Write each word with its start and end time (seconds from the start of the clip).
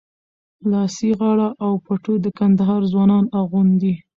لاسي 0.71 1.09
غاړه 1.19 1.47
او 1.65 1.71
پټو 1.85 2.13
د 2.23 2.27
کندهار 2.39 2.81
ځوانان 2.91 3.25
اغوندي. 3.39 3.93